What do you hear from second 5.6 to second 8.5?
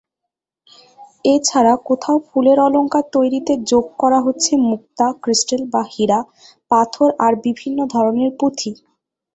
বা হীরা, পাথর আর বিভিন্ন ধরনের